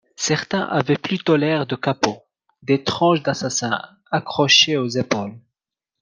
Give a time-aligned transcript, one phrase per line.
[0.17, 2.23] certains avaient plutôt l’air de kapos,
[2.63, 5.37] des tronches d’assassins accrochées aux épaules.